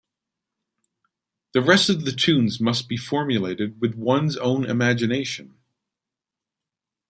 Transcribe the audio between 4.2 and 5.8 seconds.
own imagination.